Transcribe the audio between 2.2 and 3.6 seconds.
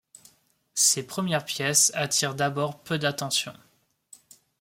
d'abord peu d'attention.